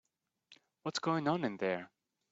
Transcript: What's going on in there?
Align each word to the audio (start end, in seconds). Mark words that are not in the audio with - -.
What's 0.81 0.97
going 0.97 1.27
on 1.27 1.43
in 1.43 1.57
there? 1.57 1.91